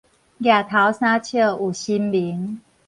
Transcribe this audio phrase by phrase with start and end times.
[0.03, 0.03] 攑
[0.67, 2.59] 頭三尺有神明